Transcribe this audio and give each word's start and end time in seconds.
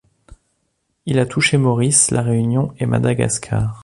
Il 1.05 1.19
a 1.19 1.27
touché 1.27 1.59
Maurice, 1.59 2.09
La 2.09 2.23
Réunion 2.23 2.73
et 2.79 2.87
Madagascar. 2.87 3.77